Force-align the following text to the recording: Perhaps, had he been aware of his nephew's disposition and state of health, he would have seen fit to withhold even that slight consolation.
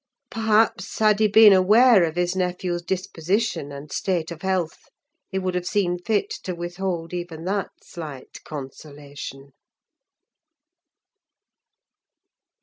Perhaps, 0.31 0.97
had 0.97 1.19
he 1.19 1.27
been 1.27 1.53
aware 1.53 2.03
of 2.05 2.15
his 2.15 2.35
nephew's 2.35 2.81
disposition 2.81 3.71
and 3.71 3.91
state 3.91 4.31
of 4.31 4.41
health, 4.41 4.89
he 5.29 5.37
would 5.37 5.53
have 5.53 5.67
seen 5.67 5.99
fit 5.99 6.31
to 6.41 6.55
withhold 6.55 7.13
even 7.13 7.45
that 7.45 7.69
slight 7.83 8.43
consolation. 8.43 9.51